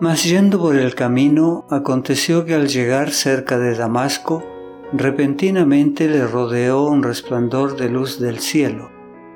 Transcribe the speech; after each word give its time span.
Mas 0.00 0.24
yendo 0.24 0.60
por 0.60 0.76
el 0.76 0.94
camino, 0.94 1.66
aconteció 1.70 2.44
que 2.44 2.54
al 2.54 2.68
llegar 2.68 3.10
cerca 3.10 3.58
de 3.58 3.74
Damasco, 3.74 4.44
repentinamente 4.92 6.08
le 6.08 6.24
rodeó 6.24 6.84
un 6.84 7.02
resplandor 7.02 7.76
de 7.76 7.88
luz 7.88 8.20
del 8.20 8.38
cielo, 8.38 8.90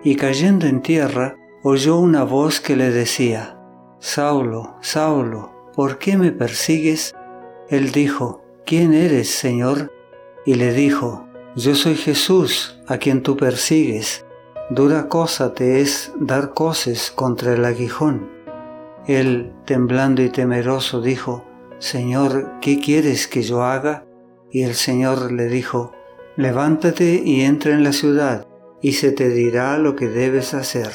y 0.05 0.15
cayendo 0.15 0.67
en 0.67 0.81
tierra, 0.81 1.37
oyó 1.65 1.99
una 1.99 2.23
voz 2.23 2.61
que 2.61 2.77
le 2.77 2.91
decía, 2.91 3.59
Saulo, 3.99 4.77
Saulo, 4.81 5.53
¿por 5.75 5.99
qué 5.99 6.17
me 6.17 6.31
persigues? 6.31 7.15
Él 7.69 7.91
dijo, 7.91 8.43
¿quién 8.65 8.95
eres, 8.95 9.31
Señor? 9.31 9.93
Y 10.45 10.55
le 10.55 10.73
dijo, 10.73 11.27
Yo 11.57 11.75
soy 11.75 11.97
Jesús, 11.97 12.81
a 12.87 12.99
quien 12.99 13.23
tú 13.23 13.37
persigues. 13.37 14.25
Dura 14.71 15.09
cosa 15.09 15.55
te 15.55 15.81
es 15.81 16.13
dar 16.19 16.55
coces 16.55 17.11
contra 17.11 17.53
el 17.55 17.65
aguijón. 17.65 18.42
Él, 19.07 19.53
temblando 19.65 20.23
y 20.23 20.29
temeroso, 20.29 21.01
dijo, 21.01 21.45
Señor, 21.79 22.61
¿qué 22.61 22.79
quieres 22.79 23.27
que 23.27 23.43
yo 23.43 23.65
haga? 23.65 24.05
Y 24.53 24.63
el 24.63 24.75
Señor 24.75 25.33
le 25.33 25.47
dijo, 25.47 25.93
Levántate 26.37 27.21
y 27.25 27.41
entra 27.41 27.73
en 27.73 27.83
la 27.83 27.93
ciudad, 27.93 28.47
y 28.81 28.93
se 28.93 29.11
te 29.11 29.29
dirá 29.29 29.77
lo 29.79 29.97
que 29.97 30.09
debes 30.09 30.55
hacer. 30.55 30.91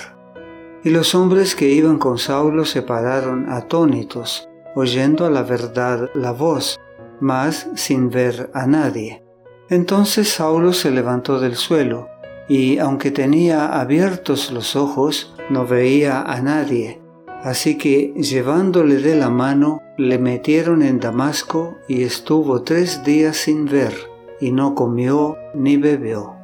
Y 0.83 0.89
los 0.89 1.13
hombres 1.15 1.55
que 1.55 1.67
iban 1.67 1.99
con 1.99 2.17
Saulo 2.17 2.63
se 2.63 2.81
pararon 2.81 3.49
atónitos, 3.49 4.47
oyendo 4.73 5.25
a 5.25 5.29
la 5.29 5.43
verdad 5.43 6.09
la 6.15 6.31
voz, 6.31 6.79
mas 7.19 7.67
sin 7.75 8.09
ver 8.09 8.49
a 8.53 8.65
nadie. 8.67 9.23
Entonces 9.69 10.29
Saulo 10.29 10.71
se 10.71 10.91
levantó 10.91 11.39
del 11.39 11.55
suelo, 11.55 12.07
y 12.47 12.77
aunque 12.77 13.11
tenía 13.11 13.79
abiertos 13.79 14.51
los 14.51 14.77
ojos, 14.77 15.35
no 15.49 15.67
veía 15.67 16.21
a 16.21 16.41
nadie 16.41 17.01
Así 17.47 17.77
que 17.77 18.11
llevándole 18.17 18.97
de 18.97 19.15
la 19.15 19.29
mano, 19.29 19.81
le 19.95 20.19
metieron 20.19 20.81
en 20.81 20.99
Damasco 20.99 21.77
y 21.87 22.03
estuvo 22.03 22.63
tres 22.63 23.05
días 23.05 23.37
sin 23.37 23.63
ver, 23.63 23.93
y 24.41 24.51
no 24.51 24.75
comió 24.75 25.37
ni 25.53 25.77
bebió. 25.77 26.35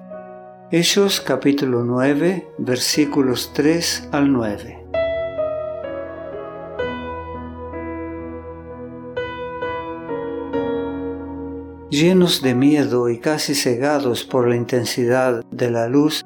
Hechos 0.71 1.19
capítulo 1.19 1.83
9 1.83 2.47
versículos 2.57 3.51
3 3.53 4.11
al 4.13 4.31
9. 4.31 4.79
Llenos 11.89 12.41
de 12.41 12.55
miedo 12.55 13.09
y 13.09 13.17
casi 13.19 13.55
cegados 13.55 14.23
por 14.23 14.47
la 14.47 14.55
intensidad 14.55 15.43
de 15.51 15.69
la 15.69 15.89
luz, 15.89 16.23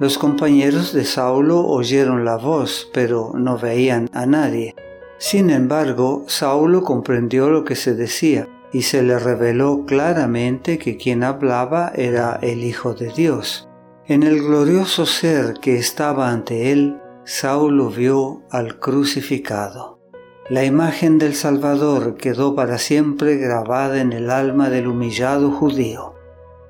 los 0.00 0.16
compañeros 0.16 0.94
de 0.94 1.04
Saulo 1.04 1.66
oyeron 1.66 2.24
la 2.24 2.36
voz, 2.36 2.88
pero 2.94 3.32
no 3.34 3.58
veían 3.58 4.08
a 4.14 4.24
nadie. 4.24 4.74
Sin 5.18 5.50
embargo, 5.50 6.24
Saulo 6.26 6.82
comprendió 6.82 7.50
lo 7.50 7.64
que 7.64 7.76
se 7.76 7.94
decía 7.94 8.48
y 8.72 8.80
se 8.82 9.02
le 9.02 9.18
reveló 9.18 9.84
claramente 9.84 10.78
que 10.78 10.96
quien 10.96 11.22
hablaba 11.22 11.92
era 11.94 12.38
el 12.40 12.64
Hijo 12.64 12.94
de 12.94 13.12
Dios. 13.12 13.68
En 14.06 14.22
el 14.22 14.42
glorioso 14.42 15.04
ser 15.04 15.56
que 15.60 15.76
estaba 15.76 16.30
ante 16.30 16.72
él, 16.72 16.98
Saulo 17.24 17.90
vio 17.90 18.42
al 18.50 18.78
crucificado. 18.80 20.00
La 20.48 20.64
imagen 20.64 21.18
del 21.18 21.34
Salvador 21.34 22.16
quedó 22.16 22.54
para 22.54 22.78
siempre 22.78 23.36
grabada 23.36 24.00
en 24.00 24.14
el 24.14 24.30
alma 24.30 24.70
del 24.70 24.86
humillado 24.86 25.50
judío. 25.50 26.14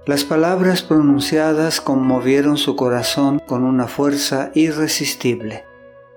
Las 0.06 0.24
palabras 0.24 0.80
pronunciadas 0.80 1.82
conmovieron 1.82 2.56
su 2.56 2.74
corazón 2.74 3.38
con 3.46 3.64
una 3.64 3.86
fuerza 3.86 4.50
irresistible. 4.54 5.64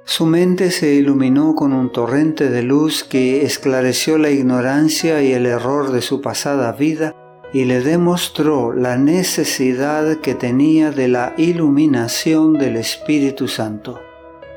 Su 0.05 0.25
mente 0.25 0.71
se 0.71 0.93
iluminó 0.93 1.53
con 1.53 1.73
un 1.73 1.91
torrente 1.91 2.49
de 2.49 2.63
luz 2.63 3.03
que 3.03 3.43
esclareció 3.43 4.17
la 4.17 4.29
ignorancia 4.29 5.21
y 5.21 5.33
el 5.33 5.45
error 5.45 5.91
de 5.91 6.01
su 6.01 6.21
pasada 6.21 6.71
vida 6.71 7.13
y 7.51 7.65
le 7.65 7.81
demostró 7.81 8.71
la 8.71 8.97
necesidad 8.97 10.15
que 10.21 10.33
tenía 10.33 10.91
de 10.91 11.09
la 11.09 11.33
iluminación 11.37 12.53
del 12.53 12.77
Espíritu 12.77 13.49
Santo. 13.49 13.99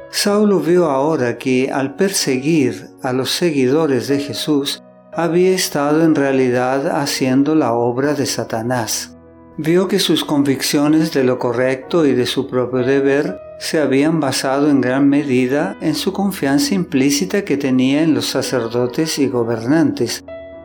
Saulo 0.08 0.60
vio 0.60 0.86
ahora 0.86 1.36
que 1.36 1.72
al 1.72 1.96
perseguir 1.96 2.90
a 3.02 3.12
los 3.12 3.32
seguidores 3.32 4.06
de 4.06 4.20
Jesús, 4.20 4.84
había 5.12 5.50
estado 5.50 6.04
en 6.04 6.14
realidad 6.14 7.00
haciendo 7.00 7.56
la 7.56 7.72
obra 7.72 8.14
de 8.14 8.26
Satanás 8.26 9.15
vio 9.58 9.88
que 9.88 9.98
sus 9.98 10.24
convicciones 10.24 11.12
de 11.12 11.24
lo 11.24 11.38
correcto 11.38 12.04
y 12.04 12.12
de 12.12 12.26
su 12.26 12.46
propio 12.46 12.84
deber 12.84 13.40
se 13.58 13.80
habían 13.80 14.20
basado 14.20 14.68
en 14.68 14.82
gran 14.82 15.08
medida 15.08 15.76
en 15.80 15.94
su 15.94 16.12
confianza 16.12 16.74
implícita 16.74 17.44
que 17.44 17.56
tenía 17.56 18.02
en 18.02 18.14
los 18.14 18.26
sacerdotes 18.26 19.18
y 19.18 19.28
gobernantes. 19.28 20.24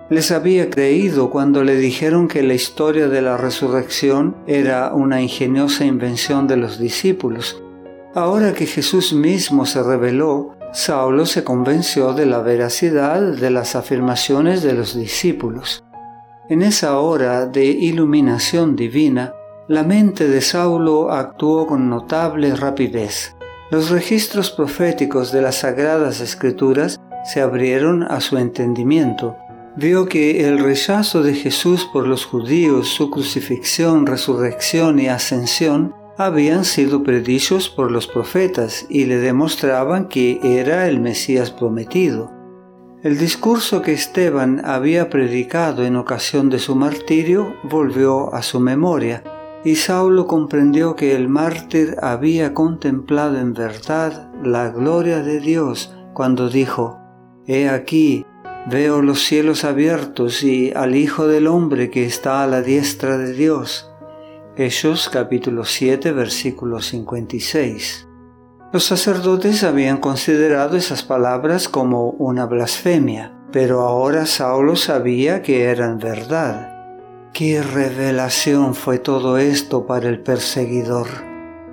Les 0.09 0.31
había 0.31 0.69
creído 0.69 1.29
cuando 1.29 1.63
le 1.63 1.77
dijeron 1.77 2.27
que 2.27 2.43
la 2.43 2.53
historia 2.53 3.07
de 3.07 3.21
la 3.21 3.37
resurrección 3.37 4.35
era 4.45 4.93
una 4.93 5.21
ingeniosa 5.21 5.85
invención 5.85 6.47
de 6.47 6.57
los 6.57 6.77
discípulos. 6.79 7.63
Ahora 8.13 8.51
que 8.51 8.65
Jesús 8.65 9.13
mismo 9.13 9.65
se 9.65 9.81
reveló, 9.81 10.57
Saulo 10.73 11.25
se 11.25 11.45
convenció 11.45 12.13
de 12.13 12.25
la 12.25 12.39
veracidad 12.39 13.21
de 13.21 13.51
las 13.51 13.75
afirmaciones 13.75 14.61
de 14.63 14.73
los 14.73 14.97
discípulos. 14.97 15.80
En 16.51 16.63
esa 16.63 16.99
hora 16.99 17.45
de 17.45 17.63
iluminación 17.63 18.75
divina, 18.75 19.33
la 19.69 19.83
mente 19.83 20.27
de 20.27 20.41
Saulo 20.41 21.09
actuó 21.09 21.65
con 21.65 21.89
notable 21.89 22.53
rapidez. 22.57 23.37
Los 23.69 23.89
registros 23.89 24.51
proféticos 24.51 25.31
de 25.31 25.41
las 25.41 25.59
sagradas 25.59 26.19
escrituras 26.19 26.99
se 27.23 27.39
abrieron 27.39 28.03
a 28.03 28.19
su 28.19 28.37
entendimiento. 28.37 29.37
Vio 29.77 30.07
que 30.07 30.45
el 30.45 30.59
rechazo 30.59 31.23
de 31.23 31.35
Jesús 31.35 31.87
por 31.93 32.05
los 32.05 32.25
judíos, 32.25 32.89
su 32.89 33.09
crucifixión, 33.09 34.05
resurrección 34.05 34.99
y 34.99 35.07
ascensión 35.07 35.95
habían 36.17 36.65
sido 36.65 37.01
predichos 37.01 37.69
por 37.69 37.89
los 37.91 38.07
profetas 38.07 38.85
y 38.89 39.05
le 39.05 39.19
demostraban 39.19 40.09
que 40.09 40.41
era 40.43 40.89
el 40.89 40.99
Mesías 40.99 41.49
prometido. 41.49 42.40
El 43.03 43.17
discurso 43.17 43.81
que 43.81 43.93
Esteban 43.93 44.61
había 44.63 45.09
predicado 45.09 45.83
en 45.83 45.95
ocasión 45.95 46.51
de 46.51 46.59
su 46.59 46.75
martirio 46.75 47.55
volvió 47.63 48.31
a 48.31 48.43
su 48.43 48.59
memoria, 48.59 49.23
y 49.65 49.75
Saulo 49.75 50.27
comprendió 50.27 50.95
que 50.95 51.15
el 51.15 51.27
mártir 51.27 51.95
había 52.03 52.53
contemplado 52.53 53.39
en 53.39 53.53
verdad 53.53 54.31
la 54.43 54.69
gloria 54.69 55.23
de 55.23 55.39
Dios 55.39 55.95
cuando 56.13 56.47
dijo, 56.47 56.99
He 57.47 57.69
aquí, 57.69 58.23
veo 58.69 59.01
los 59.01 59.23
cielos 59.23 59.63
abiertos 59.63 60.43
y 60.43 60.71
al 60.75 60.95
Hijo 60.95 61.27
del 61.27 61.47
Hombre 61.47 61.89
que 61.89 62.05
está 62.05 62.43
a 62.43 62.47
la 62.47 62.61
diestra 62.61 63.17
de 63.17 63.33
Dios. 63.33 63.91
Hechos 64.55 65.09
capítulo 65.09 65.65
7 65.65 66.11
versículo 66.11 66.79
56. 66.79 68.10
Los 68.73 68.85
sacerdotes 68.85 69.65
habían 69.65 69.97
considerado 69.97 70.77
esas 70.77 71.03
palabras 71.03 71.67
como 71.67 72.11
una 72.11 72.45
blasfemia, 72.45 73.33
pero 73.51 73.81
ahora 73.81 74.25
Saulo 74.25 74.77
sabía 74.77 75.41
que 75.41 75.63
eran 75.63 75.97
verdad. 75.97 76.71
Qué 77.33 77.61
revelación 77.61 78.73
fue 78.73 78.97
todo 78.97 79.37
esto 79.37 79.85
para 79.85 80.07
el 80.07 80.21
perseguidor. 80.21 81.07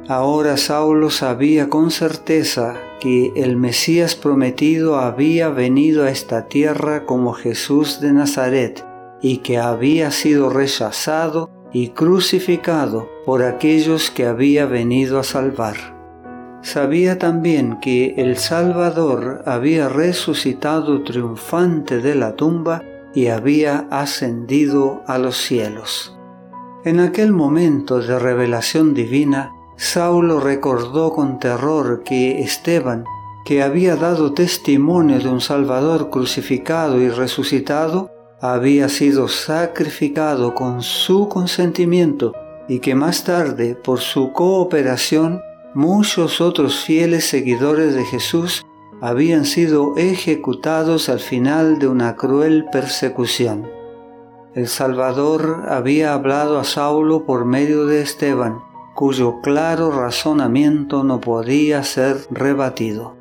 Ahora 0.08 0.56
Saulo 0.56 1.10
sabía 1.10 1.68
con 1.68 1.92
certeza 1.92 2.74
que 2.98 3.30
el 3.36 3.56
Mesías 3.56 4.16
prometido 4.16 4.98
había 4.98 5.50
venido 5.50 6.02
a 6.02 6.10
esta 6.10 6.48
tierra 6.48 7.06
como 7.06 7.32
Jesús 7.32 8.00
de 8.00 8.12
Nazaret 8.12 8.84
y 9.22 9.38
que 9.38 9.58
había 9.58 10.10
sido 10.10 10.50
rechazado 10.50 11.48
y 11.72 11.90
crucificado 11.90 13.08
por 13.24 13.44
aquellos 13.44 14.10
que 14.10 14.26
había 14.26 14.66
venido 14.66 15.20
a 15.20 15.22
salvar. 15.22 15.97
Sabía 16.62 17.18
también 17.18 17.78
que 17.80 18.14
el 18.16 18.36
Salvador 18.36 19.42
había 19.46 19.88
resucitado 19.88 21.02
triunfante 21.02 22.00
de 22.00 22.14
la 22.14 22.34
tumba 22.34 22.82
y 23.14 23.28
había 23.28 23.86
ascendido 23.90 25.02
a 25.06 25.18
los 25.18 25.36
cielos. 25.36 26.16
En 26.84 27.00
aquel 27.00 27.32
momento 27.32 28.00
de 28.00 28.18
revelación 28.18 28.94
divina, 28.94 29.52
Saulo 29.76 30.40
recordó 30.40 31.12
con 31.12 31.38
terror 31.38 32.02
que 32.04 32.40
Esteban, 32.40 33.04
que 33.44 33.62
había 33.62 33.96
dado 33.96 34.32
testimonio 34.32 35.20
de 35.20 35.28
un 35.28 35.40
Salvador 35.40 36.10
crucificado 36.10 37.00
y 37.00 37.08
resucitado, 37.08 38.10
había 38.40 38.88
sido 38.88 39.28
sacrificado 39.28 40.54
con 40.54 40.82
su 40.82 41.28
consentimiento 41.28 42.32
y 42.68 42.80
que 42.80 42.94
más 42.94 43.24
tarde, 43.24 43.74
por 43.74 44.00
su 44.00 44.32
cooperación, 44.32 45.40
muchos 45.74 46.40
otros 46.40 46.84
fieles 46.84 47.24
seguidores 47.24 47.94
de 47.94 48.04
Jesús 48.04 48.64
habían 49.00 49.44
sido 49.44 49.96
ejecutados 49.96 51.08
al 51.08 51.20
final 51.20 51.78
de 51.78 51.88
una 51.88 52.16
cruel 52.16 52.66
persecución. 52.72 53.68
El 54.54 54.66
Salvador 54.66 55.66
había 55.68 56.14
hablado 56.14 56.58
a 56.58 56.64
Saulo 56.64 57.24
por 57.24 57.44
medio 57.44 57.86
de 57.86 58.02
Esteban, 58.02 58.58
cuyo 58.94 59.40
claro 59.42 59.92
razonamiento 59.92 61.04
no 61.04 61.20
podía 61.20 61.82
ser 61.84 62.16
rebatido. 62.30 63.16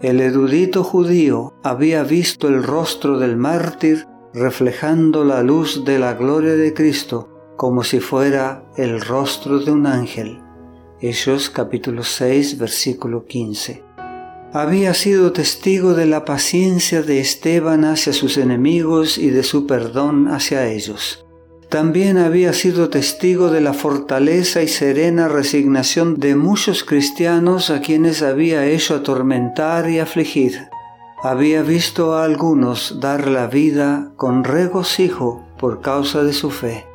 el 0.00 0.20
erudito 0.20 0.82
judío 0.82 1.52
había 1.62 2.02
visto 2.04 2.48
el 2.48 2.62
rostro 2.62 3.18
del 3.18 3.36
mártir 3.36 4.06
reflejando 4.32 5.24
la 5.24 5.42
luz 5.42 5.84
de 5.84 5.98
la 5.98 6.14
gloria 6.14 6.54
de 6.54 6.72
Cristo 6.72 7.28
como 7.58 7.84
si 7.84 8.00
fuera 8.00 8.64
el 8.78 9.02
rostro 9.02 9.58
de 9.58 9.70
un 9.70 9.86
ángel. 9.86 10.40
Hechos 11.02 11.48
capítulo 11.48 12.02
6 12.02 12.58
versículo 12.58 13.24
15. 13.24 13.82
Había 14.52 14.92
sido 14.92 15.32
testigo 15.32 15.94
de 15.94 16.04
la 16.04 16.26
paciencia 16.26 17.00
de 17.00 17.20
Esteban 17.20 17.86
hacia 17.86 18.12
sus 18.12 18.36
enemigos 18.36 19.16
y 19.16 19.30
de 19.30 19.42
su 19.42 19.66
perdón 19.66 20.28
hacia 20.28 20.66
ellos. 20.66 21.24
También 21.70 22.18
había 22.18 22.52
sido 22.52 22.90
testigo 22.90 23.50
de 23.50 23.62
la 23.62 23.72
fortaleza 23.72 24.60
y 24.60 24.68
serena 24.68 25.28
resignación 25.28 26.20
de 26.20 26.36
muchos 26.36 26.84
cristianos 26.84 27.70
a 27.70 27.80
quienes 27.80 28.20
había 28.20 28.66
hecho 28.66 28.96
atormentar 28.96 29.88
y 29.88 30.00
afligir. 30.00 30.68
Había 31.22 31.62
visto 31.62 32.12
a 32.12 32.24
algunos 32.24 33.00
dar 33.00 33.26
la 33.26 33.46
vida 33.46 34.12
con 34.16 34.44
regocijo 34.44 35.46
por 35.58 35.80
causa 35.80 36.24
de 36.24 36.34
su 36.34 36.50
fe. 36.50 36.89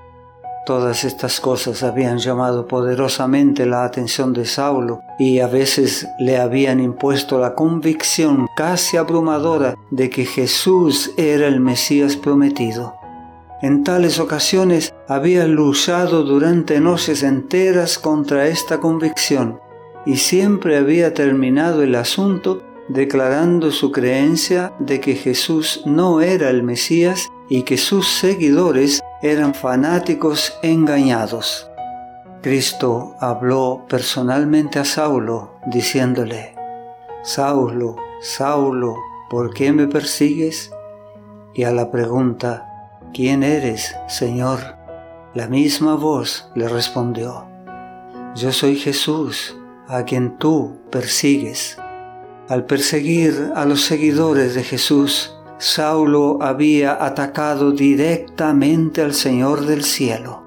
Todas 0.65 1.03
estas 1.03 1.39
cosas 1.39 1.83
habían 1.83 2.17
llamado 2.17 2.67
poderosamente 2.67 3.67
la 3.67 3.83
atención 3.83 4.33
de 4.33 4.45
Saulo 4.45 5.03
y 5.19 5.39
a 5.39 5.45
veces 5.45 6.07
le 6.17 6.38
habían 6.38 6.79
impuesto 6.79 7.38
la 7.38 7.53
convicción 7.53 8.47
casi 8.57 8.97
abrumadora 8.97 9.75
de 9.91 10.09
que 10.09 10.25
Jesús 10.25 11.12
era 11.17 11.45
el 11.45 11.59
Mesías 11.59 12.15
prometido. 12.15 12.95
En 13.62 13.83
tales 13.83 14.19
ocasiones 14.19 14.91
había 15.07 15.45
luchado 15.45 16.23
durante 16.23 16.79
noches 16.79 17.21
enteras 17.21 18.00
contra 18.00 18.47
esta 18.47 18.79
convicción 18.79 19.59
y 20.03 20.18
siempre 20.18 20.77
había 20.77 21.13
terminado 21.13 21.83
el 21.83 21.94
asunto 21.94 22.63
declarando 22.88 23.71
su 23.71 23.91
creencia 23.91 24.73
de 24.79 25.00
que 25.00 25.13
Jesús 25.15 25.83
no 25.85 26.21
era 26.21 26.50
el 26.50 26.63
Mesías 26.63 27.29
y 27.50 27.63
que 27.63 27.77
sus 27.77 28.07
seguidores 28.07 29.01
eran 29.31 29.56
fanáticos 29.56 30.56
engañados. 30.62 31.68
Cristo 32.44 33.16
habló 33.19 33.83
personalmente 33.89 34.77
a 34.77 34.86
Saulo, 34.86 35.56
diciéndole, 35.66 36.54
Saulo, 37.24 37.95
Saulo, 38.22 38.95
¿por 39.31 39.51
qué 39.51 39.72
me 39.72 39.88
persigues? 39.88 40.72
Y 41.56 41.63
a 41.63 41.72
la 41.72 41.89
pregunta, 41.89 42.92
¿quién 43.16 43.42
eres, 43.42 43.95
Señor? 44.07 44.60
La 45.33 45.48
misma 45.48 45.95
voz 45.95 46.51
le 46.54 46.69
respondió, 46.69 47.48
Yo 48.36 48.51
soy 48.51 48.75
Jesús, 48.75 49.57
a 49.88 50.04
quien 50.04 50.38
tú 50.38 50.81
persigues. 50.92 51.80
Al 52.48 52.66
perseguir 52.66 53.54
a 53.56 53.66
los 53.66 53.81
seguidores 53.81 54.54
de 54.54 54.63
Jesús, 54.63 55.34
Saulo 55.57 56.40
había 56.42 57.04
atacado 57.04 57.72
directamente 57.72 59.02
al 59.02 59.13
Señor 59.13 59.66
del 59.66 59.84
cielo. 59.84 60.44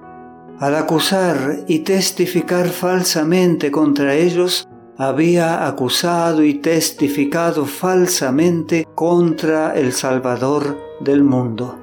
Al 0.59 0.75
acusar 0.75 1.65
y 1.67 1.81
testificar 1.81 2.69
falsamente 2.69 3.71
contra 3.71 4.15
ellos, 4.15 4.69
había 4.97 5.67
acusado 5.67 6.43
y 6.43 6.55
testificado 6.55 7.65
falsamente 7.65 8.87
contra 8.95 9.75
el 9.75 9.93
Salvador 9.93 10.77
del 11.01 11.23
mundo. 11.23 11.79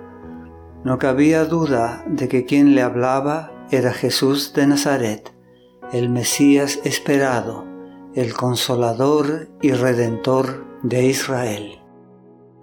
No 0.84 1.00
cabía 1.00 1.46
duda 1.46 2.04
de 2.08 2.28
que 2.28 2.46
quien 2.46 2.76
le 2.76 2.82
hablaba 2.82 3.52
era 3.72 3.94
Jesús 3.94 4.54
de 4.54 4.68
Nazaret, 4.68 5.34
el 5.94 6.10
Mesías 6.10 6.80
esperado 6.84 7.76
el 8.16 8.34
consolador 8.34 9.50
y 9.62 9.72
redentor 9.72 10.66
de 10.84 11.06
Israel. 11.06 11.82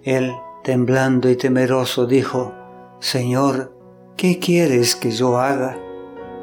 Él, 0.03 0.33
temblando 0.63 1.29
y 1.31 1.37
temeroso, 1.37 2.07
dijo, 2.07 2.55
Señor, 3.01 3.77
¿qué 4.17 4.39
quieres 4.39 4.97
que 4.97 5.11
yo 5.11 5.39
haga? 5.39 5.79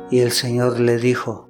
Y 0.10 0.20
el 0.20 0.32
Señor 0.32 0.80
le 0.80 0.98
dijo, 0.98 1.48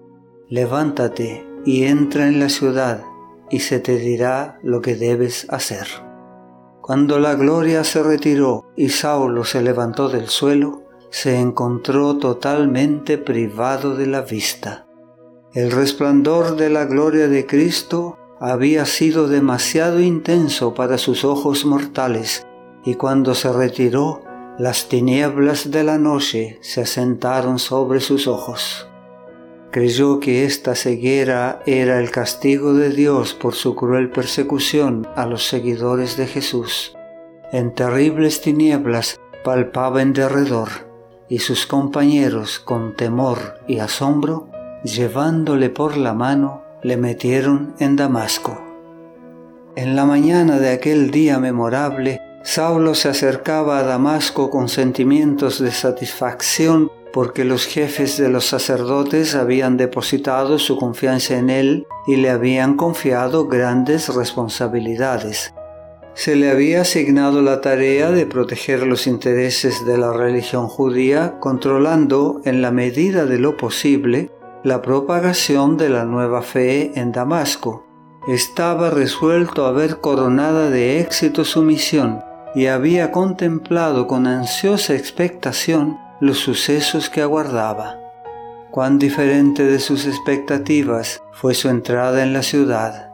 Levántate 0.48 1.46
y 1.66 1.84
entra 1.84 2.28
en 2.28 2.40
la 2.40 2.50
ciudad, 2.50 3.04
y 3.50 3.60
se 3.60 3.80
te 3.80 3.98
dirá 3.98 4.60
lo 4.64 4.82
que 4.82 4.96
debes 4.96 5.48
hacer. 5.50 5.88
Cuando 6.82 7.20
la 7.20 7.36
gloria 7.36 7.84
se 7.84 8.02
retiró 8.02 8.66
y 8.76 8.90
Saulo 8.90 9.44
se 9.44 9.62
levantó 9.62 10.10
del 10.10 10.28
suelo, 10.28 10.84
se 11.12 11.40
encontró 11.40 12.18
totalmente 12.18 13.18
privado 13.18 13.96
de 13.96 14.08
la 14.08 14.22
vista 14.22 14.86
el 15.56 15.72
resplandor 15.72 16.58
de 16.58 16.70
la 16.70 16.86
gloria 16.86 17.28
de 17.28 17.48
Cristo 17.48 18.20
había 18.40 18.86
sido 18.86 19.28
demasiado 19.28 20.00
intenso 20.00 20.76
para 20.76 21.00
sus 21.00 21.26
ojos 21.26 21.66
mortales, 21.66 22.46
y 22.90 22.96
cuando 22.96 23.36
se 23.36 23.54
retiró, 23.54 24.24
las 24.58 24.90
tinieblas 24.90 25.70
de 25.70 25.84
la 25.84 26.00
noche 26.00 26.58
se 26.62 26.82
asentaron 26.82 27.60
sobre 27.60 28.00
sus 28.00 28.26
ojos. 28.26 28.88
Creyó 29.70 30.20
que 30.20 30.44
esta 30.44 30.74
ceguera 30.74 31.62
era 31.68 32.00
el 32.00 32.10
castigo 32.10 32.74
de 32.74 32.90
Dios 32.90 33.36
por 33.36 33.54
su 33.54 33.76
cruel 33.76 34.10
persecución 34.10 35.08
a 35.16 35.28
los 35.28 35.48
seguidores 35.48 36.18
de 36.18 36.26
Jesús. 36.26 36.96
En 37.52 37.76
terribles 37.76 38.42
tinieblas 38.42 39.20
palpaba 39.44 40.02
en 40.02 40.14
derredor, 40.14 40.70
y 41.30 41.38
sus 41.38 41.68
compañeros, 41.68 42.60
con 42.60 42.96
temor 42.96 43.60
y 43.68 43.78
asombro, 43.78 44.50
llevándole 44.84 45.70
por 45.70 45.96
la 45.96 46.16
mano, 46.16 46.64
le 46.82 46.98
metieron 46.98 47.76
en 47.78 47.96
Damasco. 47.96 48.60
En 49.76 49.96
la 49.96 50.06
mañana 50.06 50.58
de 50.58 50.72
aquel 50.72 51.12
día 51.12 51.38
memorable, 51.38 52.20
Saulo 52.42 52.96
se 52.96 53.10
acercaba 53.10 53.80
a 53.80 53.84
Damasco 53.84 54.50
con 54.50 54.70
sentimientos 54.70 55.60
de 55.60 55.72
satisfacción 55.72 56.90
porque 57.12 57.44
los 57.44 57.66
jefes 57.66 58.18
de 58.18 58.30
los 58.30 58.46
sacerdotes 58.46 59.36
habían 59.36 59.76
depositado 59.76 60.58
su 60.58 60.78
confianza 60.78 61.38
en 61.38 61.50
él 61.50 61.88
y 62.08 62.16
le 62.16 62.30
habían 62.30 62.78
confiado 62.78 63.48
grandes 63.48 64.14
responsabilidades. 64.14 65.54
Se 66.14 66.36
le 66.36 66.50
había 66.50 66.82
asignado 66.82 67.42
la 67.42 67.62
tarea 67.62 68.12
de 68.12 68.26
proteger 68.26 68.86
los 68.86 69.06
intereses 69.06 69.86
de 69.86 69.98
la 69.98 70.14
religión 70.14 70.68
judía, 70.68 71.40
controlando 71.40 72.42
en 72.46 72.62
la 72.62 72.72
medida 72.72 73.26
de 73.26 73.38
lo 73.38 73.58
posible 73.58 74.32
la 74.64 74.82
propagación 74.82 75.78
de 75.78 75.90
la 75.90 76.06
nueva 76.06 76.42
fe 76.42 76.92
en 76.96 77.12
Damasco. 77.12 77.86
Estaba 78.28 78.90
resuelto 78.90 79.66
a 79.66 79.72
ver 79.72 79.98
coronada 79.98 80.70
de 80.70 81.00
éxito 81.00 81.46
su 81.46 81.64
misión 81.64 82.29
y 82.56 82.68
había 82.68 83.12
contemplado 83.12 84.08
con 84.08 84.28
ansiosa 84.28 84.96
expectación 84.96 85.98
los 86.20 86.40
sucesos 86.40 87.10
que 87.10 87.22
aguardaba. 87.22 87.98
Cuán 88.72 89.00
diferente 89.00 89.64
de 89.64 89.80
sus 89.80 90.06
expectativas 90.06 91.22
fue 91.32 91.54
su 91.54 91.70
entrada 91.70 92.24
en 92.24 92.34
la 92.34 92.44
ciudad. 92.44 93.12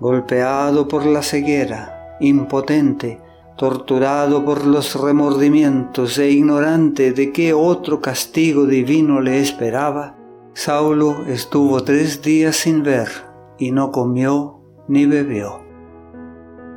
Golpeado 0.00 0.88
por 0.88 1.06
la 1.06 1.22
ceguera, 1.22 2.16
impotente, 2.20 3.20
torturado 3.56 4.44
por 4.44 4.66
los 4.66 5.00
remordimientos 5.00 6.18
e 6.18 6.30
ignorante 6.30 7.12
de 7.12 7.32
qué 7.32 7.52
otro 7.52 8.00
castigo 8.00 8.66
divino 8.66 9.20
le 9.20 9.40
esperaba, 9.40 10.16
Saulo 10.54 11.24
estuvo 11.28 11.82
tres 11.82 12.22
días 12.22 12.56
sin 12.56 12.82
ver 12.82 13.08
y 13.58 13.70
no 13.70 13.90
comió 13.90 14.60
ni 14.88 15.06
bebió. 15.06 15.61